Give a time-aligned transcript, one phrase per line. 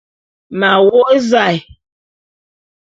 [0.59, 1.57] M'a wô'ô zae.